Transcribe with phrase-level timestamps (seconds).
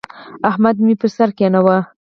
[0.49, 1.77] احمد مې پر سر کېناوو.